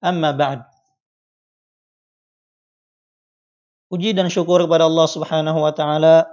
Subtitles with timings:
[0.00, 0.60] Amma ba'd.
[3.86, 6.26] Puji dan syukur kepada Allah Subhanahu wa taala.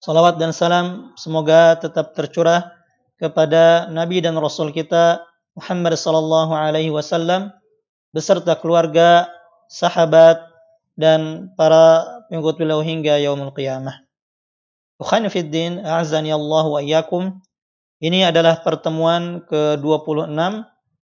[0.00, 2.72] Salawat dan salam semoga tetap tercurah
[3.20, 5.20] kepada nabi dan rasul kita
[5.52, 7.52] Muhammad sallallahu alaihi wasallam
[8.16, 9.28] beserta keluarga,
[9.68, 10.40] sahabat
[10.96, 14.00] dan para pengikut beliau hingga yaumul qiyamah.
[15.00, 17.40] Ukhani fiddin, A'zani Allah wa iyyakum.
[18.00, 20.32] Ini adalah pertemuan ke-26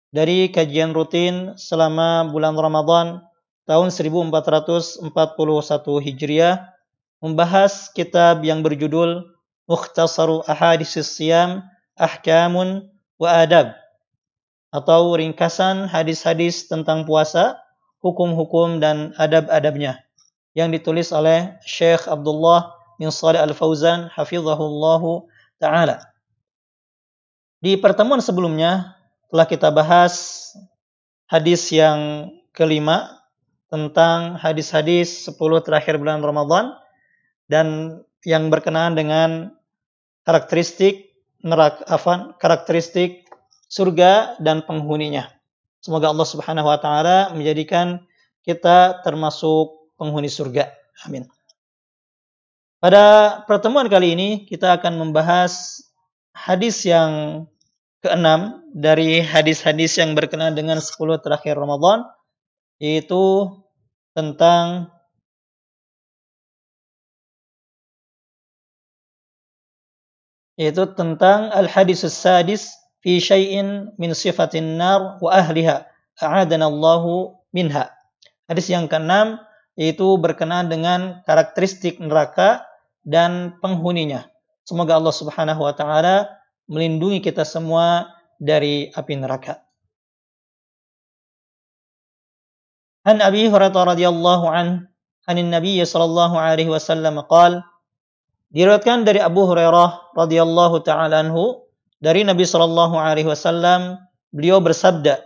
[0.08, 3.20] dari kajian rutin selama bulan Ramadan
[3.68, 5.04] tahun 1441
[5.84, 6.56] Hijriah
[7.20, 9.28] membahas kitab yang berjudul
[9.68, 11.60] Mukhtasaru Ahaditsis Siyam
[11.92, 12.88] Ahkamun
[13.20, 13.77] wa Adab
[14.68, 17.56] atau ringkasan hadis-hadis tentang puasa,
[18.05, 20.05] hukum-hukum dan adab-adabnya
[20.52, 25.28] yang ditulis oleh Syekh Abdullah bin Salih Al-Fauzan hafizahullahu
[25.61, 26.05] taala.
[27.58, 28.97] Di pertemuan sebelumnya
[29.28, 30.14] telah kita bahas
[31.28, 33.20] hadis yang kelima
[33.68, 36.72] tentang hadis-hadis 10 terakhir bulan Ramadan
[37.48, 39.52] dan yang berkenaan dengan
[40.24, 41.12] karakteristik
[41.44, 43.28] neraka afan, karakteristik
[43.68, 45.28] surga dan penghuninya.
[45.78, 48.02] Semoga Allah Subhanahu wa taala menjadikan
[48.42, 50.72] kita termasuk penghuni surga.
[51.04, 51.28] Amin.
[52.80, 55.82] Pada pertemuan kali ini kita akan membahas
[56.32, 57.44] hadis yang
[57.98, 62.06] keenam dari hadis-hadis yang berkenaan dengan 10 terakhir Ramadan
[62.78, 63.50] yaitu
[64.14, 64.94] tentang
[70.58, 75.86] yaitu tentang al-hadis sadis fi syai'in min sifatin nar wa ahliha
[76.18, 77.90] a'adana Allahu minha.
[78.50, 79.39] Hadis yang keenam
[79.78, 82.67] yaitu berkenaan dengan karakteristik neraka
[83.06, 84.27] dan penghuninya.
[84.67, 86.37] Semoga Allah Subhanahu wa taala
[86.68, 89.64] melindungi kita semua dari api neraka.
[93.48, 94.74] هريرة رضي الله عنه
[95.29, 97.64] عن النبي صلى الله عليه وسلم قال
[98.52, 101.68] diriwayatkan dari Abu Hurairah radhiyallahu taala anhu
[102.01, 104.00] dari Nabi sallallahu alaihi wasallam
[104.33, 105.20] beliau bersabda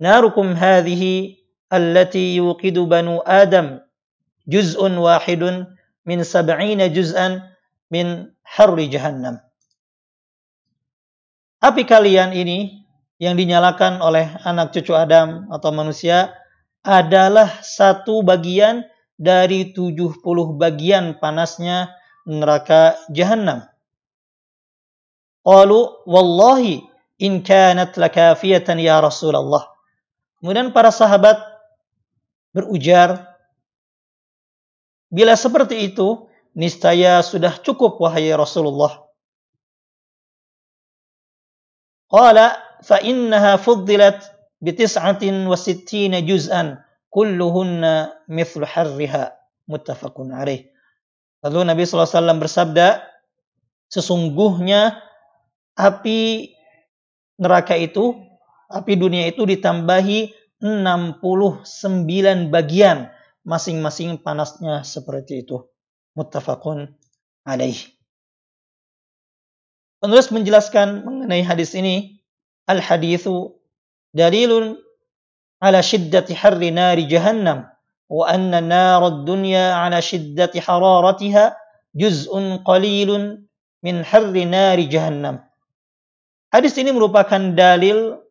[0.00, 1.36] narukum hadhihi
[1.68, 3.84] allati yuqidu banu adam
[4.48, 5.68] juz'un wahidun
[6.08, 7.44] min sab'ina juz'an
[7.92, 9.42] min harri jahannam
[11.66, 12.86] api kalian ini
[13.18, 16.30] yang dinyalakan oleh anak cucu Adam atau manusia
[16.86, 18.86] adalah satu bagian
[19.18, 20.22] dari 70
[20.54, 21.90] bagian panasnya
[22.22, 23.66] neraka jahanam.
[25.42, 26.86] Qalu wallahi
[27.18, 29.66] in kanat lakafiyatan ya Rasulullah.
[30.38, 31.40] Kemudian para sahabat
[32.54, 33.26] berujar,
[35.10, 39.05] bila seperti itu, niscaya sudah cukup wahai Rasulullah.
[42.06, 44.22] Qala fa innaha fuddilat
[44.62, 46.78] bitis'atin wa sittina juz'an
[47.10, 49.34] kulluhunna mithlu harriha
[49.66, 50.70] muttafaqun alaih.
[51.42, 53.02] Lalu Nabi SAW bersabda,
[53.90, 54.98] sesungguhnya
[55.78, 56.50] api
[57.38, 58.18] neraka itu,
[58.70, 63.12] api dunia itu ditambahi 69 bagian,
[63.46, 65.68] masing-masing panasnya seperti itu.
[66.16, 66.96] Muttafaqun
[67.44, 67.95] alaih.
[70.06, 72.22] Penulis menjelaskan mengenai hadis ini,
[72.70, 73.58] al-hadithu
[74.14, 74.78] dalilun
[75.58, 77.66] ala shiddati harri nari jahannam
[78.06, 81.58] wa anna nar dunya ala shiddati hararatiha
[81.90, 83.50] juz'un qalilun
[83.82, 85.42] min harri nari jahannam.
[86.54, 88.22] Hadis ini merupakan dalil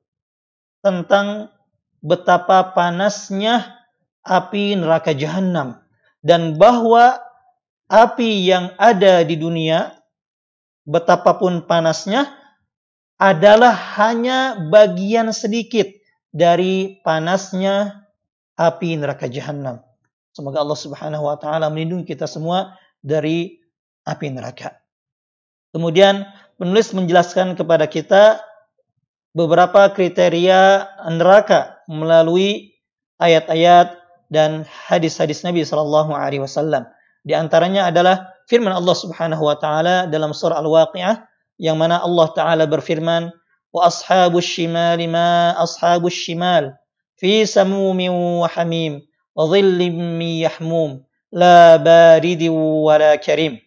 [0.79, 1.51] tentang
[1.99, 3.83] betapa panasnya
[4.23, 5.83] api neraka jahanam
[6.23, 7.19] dan bahwa
[7.91, 9.91] api yang ada di dunia
[10.85, 12.29] betapapun panasnya
[13.17, 15.89] adalah hanya bagian sedikit
[16.29, 18.05] dari panasnya
[18.55, 19.81] api neraka jahanam.
[20.35, 23.59] Semoga Allah Subhanahu wa taala melindungi kita semua dari
[24.03, 24.75] api neraka.
[25.71, 26.27] Kemudian
[26.59, 28.43] penulis menjelaskan kepada kita
[29.35, 32.75] beberapa kriteria neraka melalui
[33.19, 33.95] ayat-ayat
[34.27, 36.87] dan hadis-hadis Nabi Shallallahu Alaihi Wasallam.
[37.23, 41.25] Di antaranya adalah firman Allah Subhanahu Wa Taala dalam surah Al-Waqi'ah
[41.61, 43.31] yang mana Allah taala berfirman
[43.71, 46.75] wa ashabus shimal ma ashabus shimal
[47.15, 49.03] fi samumin wa hamim
[49.35, 53.59] wa dhillim min yahmum la baridin wa la karim.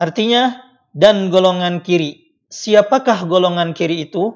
[0.00, 0.64] Artinya,
[0.96, 2.32] dan golongan kiri.
[2.50, 4.32] Siapakah golongan kiri itu?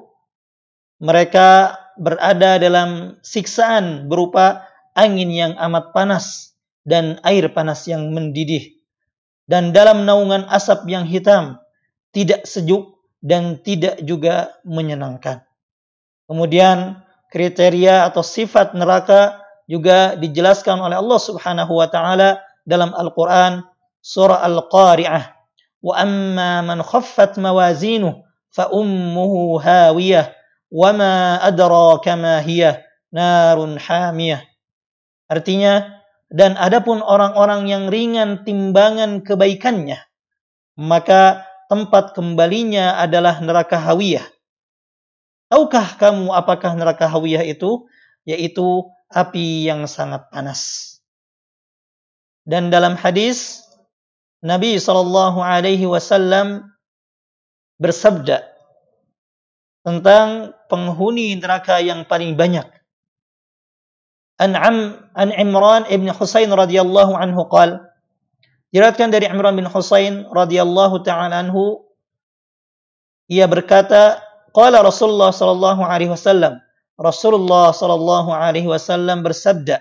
[1.01, 4.63] Mereka berada dalam siksaan berupa
[4.95, 6.54] angin yang amat panas
[6.85, 8.77] dan air panas yang mendidih.
[9.45, 11.57] Dan dalam naungan asap yang hitam,
[12.13, 15.41] tidak sejuk dan tidak juga menyenangkan.
[16.25, 17.01] Kemudian
[17.33, 23.65] kriteria atau sifat neraka juga dijelaskan oleh Allah Subhanahu wa taala dalam Al-Qur'an
[24.01, 25.33] surah Al-Qari'ah.
[25.85, 30.33] Wa amma man khaffat mawazinuhu fa ummuhu hawiyah
[30.73, 32.81] wa ma adraka ma hiya
[33.13, 34.41] narun hamiyah.
[35.29, 35.94] Artinya
[36.35, 40.03] dan adapun orang-orang yang ringan timbangan kebaikannya
[40.75, 44.27] maka tempat kembalinya adalah neraka hawiyah.
[45.47, 47.87] Tahukah kamu apakah neraka hawiyah itu?
[48.27, 50.91] Yaitu api yang sangat panas.
[52.45, 53.63] Dan dalam hadis
[54.43, 56.69] Nabi Shallallahu Alaihi Wasallam
[57.81, 58.45] bersabda
[59.85, 62.65] tentang penghuni neraka yang paling banyak.
[64.35, 64.51] An,
[65.15, 67.95] an Imran ibn Husain radhiyallahu anhu qala
[68.75, 71.87] Diriwayatkan dari Imran bin Husain radhiyallahu taala anhu
[73.31, 74.19] ia berkata,
[74.51, 76.59] qala Rasulullah sallallahu alaihi wasallam,
[76.99, 79.79] Rasulullah sallallahu alaihi wasallam bersabda,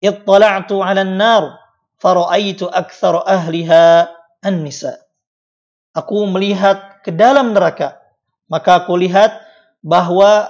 [0.00, 1.60] "Ittala'tu 'ala an-nar
[2.00, 4.08] fara'aitu aktsara ahliha
[4.40, 5.04] an-nisa."
[5.92, 8.00] Aku melihat ke dalam neraka,
[8.48, 9.36] maka aku lihat
[9.84, 10.48] bahwa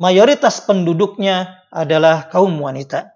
[0.00, 3.12] mayoritas penduduknya adalah kaum wanita.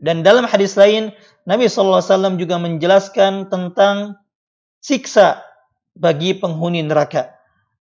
[0.00, 1.12] Dan dalam hadis lain,
[1.44, 2.02] Nabi SAW
[2.40, 4.18] juga menjelaskan tentang
[4.82, 5.44] siksa
[5.94, 7.32] bagi penghuni neraka.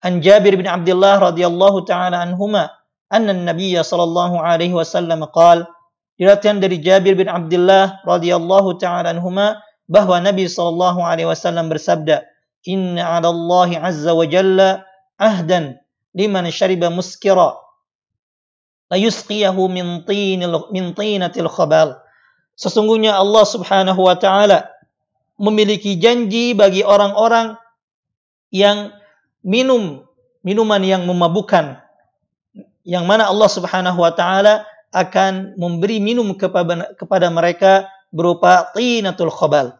[0.05, 2.69] An Jabir bin Abdullah radhiyallahu taala anhuma
[3.09, 5.65] anna Nabi sallallahu alaihi wasallam qaal
[6.21, 12.21] diriwayatkan dari Jabir bin Abdullah radhiyallahu taala anhuma bahwa Nabi sallallahu alaihi wasallam bersabda
[12.69, 14.85] inna 'ala Allah azza wa jalla
[15.17, 15.81] ahdan
[16.13, 17.64] liman syariba muskira
[18.91, 22.05] la yusqiyahu min tinil min tinatil khabal
[22.55, 24.71] Sesungguhnya Allah Subhanahu wa taala
[25.35, 27.59] memiliki janji bagi orang-orang
[28.55, 28.95] yang
[29.43, 30.07] minum
[30.47, 31.83] minuman yang memabukkan
[32.87, 34.63] yang mana Allah Subhanahu wa taala
[34.95, 39.75] akan memberi minum kepada, kepada mereka berupa tinatul khabal.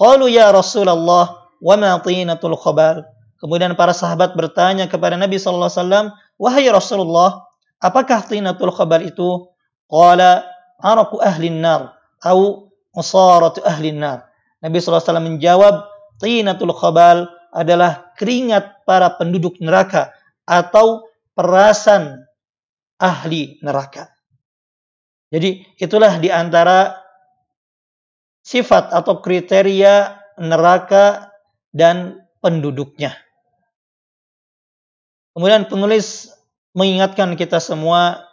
[0.00, 3.04] Qalu ya Rasulullah, wa ma tinatul khabal?
[3.36, 6.06] Kemudian para sahabat bertanya kepada Nabi sallallahu alaihi wasallam,
[6.40, 7.43] "Wahai Rasulullah,
[7.84, 9.52] apakah tinatul khabal itu?"
[9.84, 10.48] Qala,
[10.80, 11.94] "Araku ahli nar."
[12.24, 14.24] au usaratu ahli nar.
[14.64, 15.84] Nabi SAW menjawab,
[16.18, 20.10] tinatul khabal adalah keringat para penduduk neraka
[20.48, 21.04] atau
[21.36, 22.24] perasan
[22.96, 24.08] ahli neraka.
[25.28, 26.96] Jadi itulah di antara
[28.40, 31.34] sifat atau kriteria neraka
[31.74, 33.12] dan penduduknya.
[35.34, 36.30] Kemudian penulis
[36.74, 38.26] mengingatkan kita semua,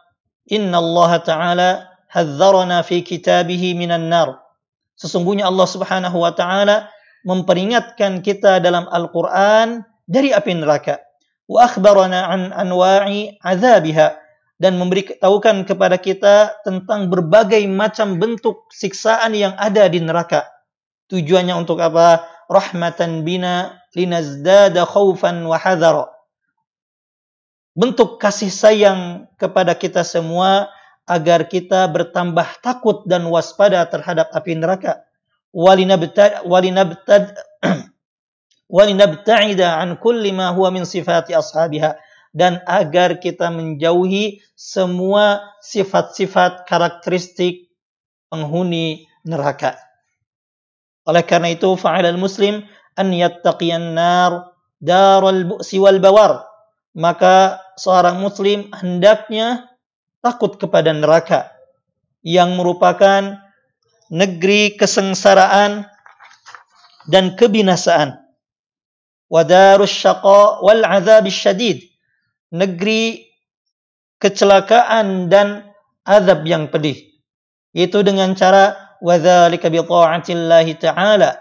[0.50, 1.70] Inna Allah Ta'ala
[2.12, 4.44] hadzarana fi kitabihi minan nar.
[5.00, 6.92] Sesungguhnya Allah Subhanahu wa taala
[7.26, 11.00] memperingatkan kita dalam Al-Qur'an dari api neraka.
[11.48, 14.20] Wa akhbarana an anwa'i azabiha
[14.62, 20.46] dan memberitahukan kepada kita tentang berbagai macam bentuk siksaan yang ada di neraka.
[21.10, 22.22] Tujuannya untuk apa?
[22.46, 26.14] Rahmatan bina linazdada khaufan wa hadhara.
[27.72, 30.68] Bentuk kasih sayang kepada kita semua
[31.08, 35.08] agar kita bertambah takut dan waspada terhadap api neraka.
[38.72, 41.96] Walinabta'ida an kulli ma huwa min sifati ashabiha
[42.32, 47.68] dan agar kita menjauhi semua sifat-sifat karakteristik
[48.32, 49.76] penghuni neraka.
[51.04, 52.64] Oleh karena itu, fa'alal muslim
[52.96, 56.51] an yattaqiyan nar daral bu'si wal bawar.
[56.92, 59.72] Maka seorang muslim hendaknya
[60.20, 61.48] takut kepada neraka
[62.22, 63.40] yang merupakan
[64.12, 65.88] negeri kesengsaraan
[67.08, 68.20] dan kebinasaan.
[69.32, 71.88] Wadarus syaqa wal azab syadid.
[72.52, 73.32] Negeri
[74.20, 75.72] kecelakaan dan
[76.04, 77.00] azab yang pedih.
[77.72, 81.40] Itu dengan cara wadzalika bi ta'atillahi ta'ala.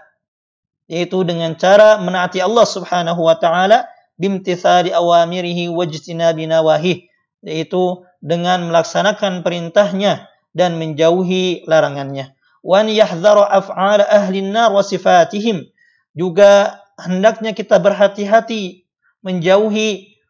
[0.87, 3.87] Yaitu dengan cara menaati Allah Subhanahu wa taala
[4.21, 7.09] bimtithali awamirihi wajtinabi nawahih.
[7.41, 12.37] Yaitu dengan melaksanakan perintahnya dan menjauhi larangannya.
[12.61, 15.65] Wan yahdharu af'ala ahli nar wa sifatihim.
[16.13, 18.85] Juga hendaknya kita berhati-hati
[19.25, 20.21] menjauhi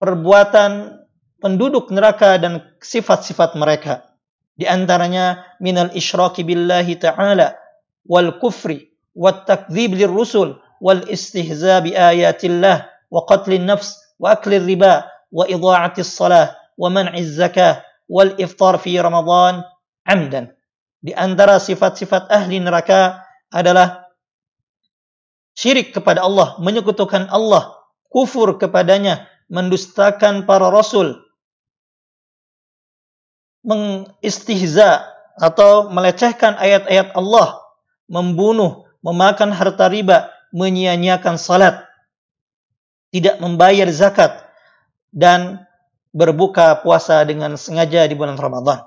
[0.00, 1.04] perbuatan
[1.44, 4.08] penduduk neraka dan sifat-sifat mereka.
[4.56, 7.58] Di antaranya minal isyraki billahi ta'ala
[8.08, 15.06] wal kufri wat takdzib lirrusul wal istihza bi ayatillah wa qatlin nafs wa aklir riba
[15.30, 18.34] wa idha'atis salah wa man'iz zakah wal
[20.04, 20.50] amdan.
[21.04, 24.08] Di antara sifat-sifat ahli neraka adalah
[25.54, 27.76] syirik kepada Allah, menyekutukan Allah,
[28.08, 31.20] kufur kepadanya, mendustakan para rasul,
[33.64, 35.04] mengistihza
[35.36, 37.60] atau melecehkan ayat-ayat Allah,
[38.08, 41.84] membunuh, memakan harta riba, menyia-nyiakan salat,
[43.14, 44.42] tidak membayar zakat,
[45.14, 45.62] dan
[46.10, 48.82] berbuka puasa dengan sengaja di bulan Ramadan.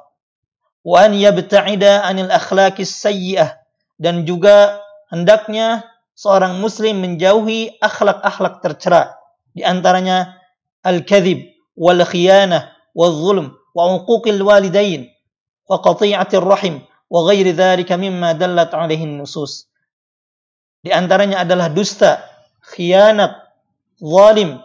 [0.83, 3.55] Wa an yabta'ida anil akhlaqis sayyi'ah
[3.95, 9.15] dan juga hendaknya seorang muslim menjauhi akhlak-akhlak tercela
[9.55, 10.37] di antaranya
[10.83, 11.43] al-kadhib
[11.75, 15.11] wal khiyanah wal zulm wa uquqil walidain
[15.67, 19.67] wa qati'atir rahim wa ghairi dzalika mimma dallat alaihi nusus
[20.83, 22.23] di antaranya adalah dusta
[22.63, 23.46] khianat
[23.99, 24.61] zalim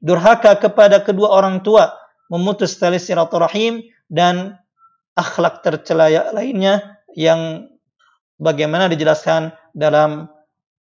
[0.00, 1.92] durhaka kepada kedua orang tua,
[2.32, 4.56] memutus tali silaturahim dan
[5.14, 7.68] akhlak tercela lainnya yang
[8.40, 10.30] bagaimana dijelaskan dalam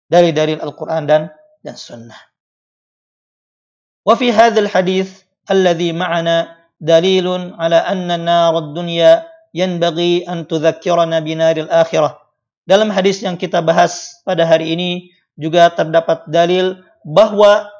[0.08, 1.32] dari dalil Al-Qur'an dan
[1.64, 2.18] dan sunnah.
[4.04, 11.37] Wa fi hadzal hadis alladhi ma'ana dalilun ala anna nar ad-dunya yanbaghi an tudzakkirana bi
[11.37, 12.16] naril akhirah.
[12.68, 14.90] Dalam hadis yang kita bahas pada hari ini
[15.40, 17.71] juga terdapat dalil bahwa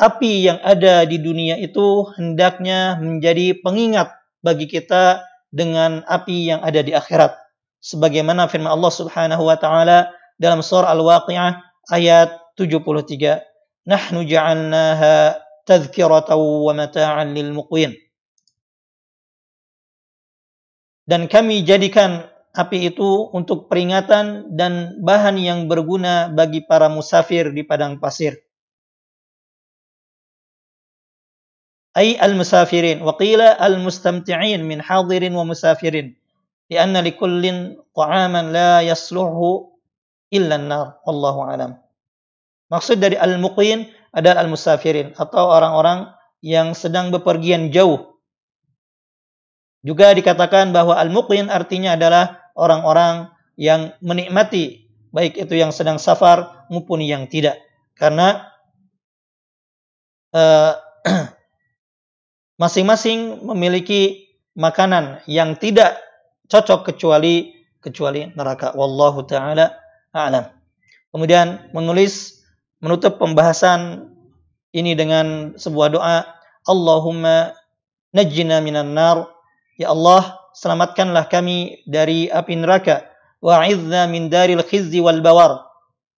[0.00, 4.10] api yang ada di dunia itu hendaknya menjadi pengingat
[4.42, 5.22] bagi kita
[5.52, 7.36] dengan api yang ada di akhirat.
[7.82, 10.10] Sebagaimana firman Allah Subhanahu wa taala
[10.40, 11.60] dalam surah Al-Waqi'ah
[11.92, 13.44] ayat 73.
[13.86, 17.92] Nahnu ja'alnaha tadhkiratan wa mata'an lil muqwin.
[21.02, 27.64] Dan kami jadikan api itu untuk peringatan dan bahan yang berguna bagi para musafir di
[27.64, 28.36] padang pasir.
[31.92, 36.16] Ay al-musafirin wa qila al-mustamti'in min hadirin wa musafirin.
[36.72, 39.72] Lianna likullin ta'aman la yasluhu
[40.32, 41.00] illa an-nar.
[41.04, 41.76] Wallahu alam.
[42.72, 46.08] Maksud dari al-muqin adalah al-musafirin atau orang-orang
[46.40, 48.16] yang sedang bepergian jauh.
[49.84, 57.04] Juga dikatakan bahwa al-muqin artinya adalah orang-orang yang menikmati baik itu yang sedang safar maupun
[57.04, 57.60] yang tidak.
[57.94, 58.48] Karena
[60.32, 60.72] uh,
[62.62, 66.00] masing-masing memiliki makanan yang tidak
[66.48, 68.72] cocok kecuali kecuali neraka.
[68.72, 69.76] Wallahu taala
[70.12, 70.48] a'lam.
[71.12, 72.40] Kemudian menulis
[72.80, 74.08] menutup pembahasan
[74.72, 76.24] ini dengan sebuah doa,
[76.64, 77.52] Allahumma
[78.16, 79.28] najjina minan nar.
[79.76, 83.08] Ya Allah, selamatkanlah kami dari api neraka.
[83.42, 85.66] Wa'idna min daril khizzi wal bawar.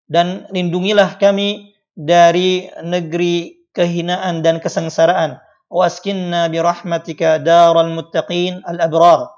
[0.05, 5.43] Dan lindungilah kami dari negeri kehinaan dan kesengsaraan
[5.75, 9.31] waskinna birahmatika daral muttaqin al abrar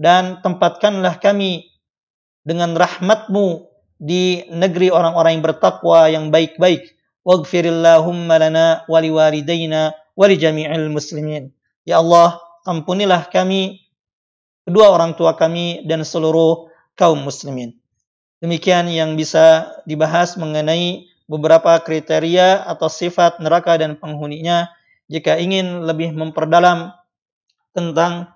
[0.00, 1.68] dan tempatkanlah kami
[2.48, 3.68] dengan rahmatmu
[4.00, 11.52] di negeri orang-orang yang bertakwa yang baik-baik waghfirillahumma lana wa liwalidayna wa jami'il muslimin
[11.84, 13.81] ya Allah ampunilah kami
[14.66, 17.74] kedua orang tua kami dan seluruh kaum muslimin.
[18.42, 24.68] Demikian yang bisa dibahas mengenai beberapa kriteria atau sifat neraka dan penghuninya
[25.06, 26.90] jika ingin lebih memperdalam
[27.70, 28.28] tentang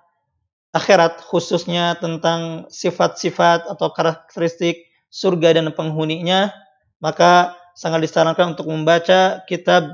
[0.70, 6.52] akhirat khususnya tentang sifat-sifat atau karakteristik surga dan penghuninya
[7.00, 9.88] maka sangat disarankan untuk membaca kitab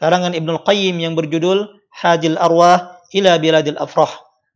[0.00, 4.10] karangan Ibnu Qayyim yang berjudul Hajil Arwah ila Biladil Afrah.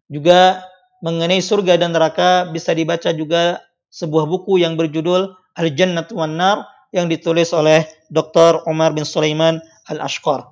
[0.09, 0.65] Juga
[1.05, 3.61] mengenai surga dan neraka bisa dibaca juga
[3.93, 6.65] sebuah buku yang berjudul Al-Jannat wan Nar
[6.97, 8.65] yang ditulis oleh Dr.
[8.65, 9.61] Umar bin Sulaiman
[9.93, 10.49] Al-Ashqar.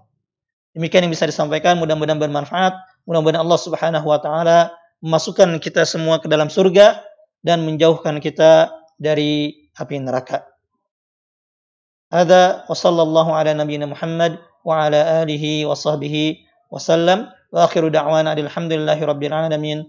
[0.76, 2.76] Demikian yang bisa disampaikan, mudah-mudahan bermanfaat.
[3.09, 7.00] Mudah-mudahan Allah Subhanahu wa taala memasukkan kita semua ke dalam surga
[7.42, 10.47] dan menjauhkan kita dari api neraka.
[12.12, 17.90] Ada wa sallallahu ala nabiyyina Muhammad wa ala alihi wa sahbihi wa sallam wa akhiru
[17.90, 19.88] da'wana alhamdulillahi rabbil alamin.